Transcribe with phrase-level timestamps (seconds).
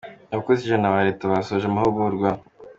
[0.33, 2.29] Abakozi ijana ba leta basoje amahugurwa